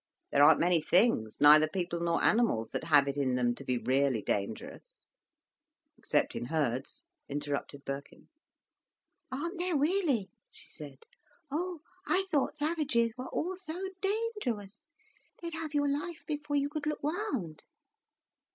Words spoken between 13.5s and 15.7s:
so dangerous, they'd